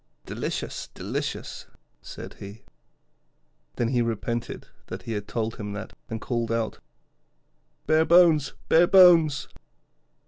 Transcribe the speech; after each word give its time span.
'Delicious, 0.25 0.87
delicious,' 0.95 1.67
said 2.01 2.33
he. 2.39 2.63
Then 3.75 3.89
he 3.89 4.01
repented 4.01 4.65
that 4.87 5.03
he 5.03 5.11
had 5.11 5.27
told 5.27 5.57
him 5.57 5.73
that, 5.73 5.93
and 6.09 6.19
called 6.19 6.51
out: 6.51 6.79
'Bare 7.85 8.05
bones, 8.05 8.55
bare 8.67 8.87
bones!' 8.87 9.47